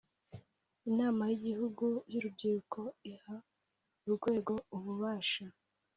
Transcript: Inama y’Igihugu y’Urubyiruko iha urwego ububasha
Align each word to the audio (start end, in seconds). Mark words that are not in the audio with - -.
Inama 0.89 1.21
y’Igihugu 1.31 1.85
y’Urubyiruko 2.11 2.79
iha 3.13 3.35
urwego 4.05 4.53
ububasha 4.75 5.43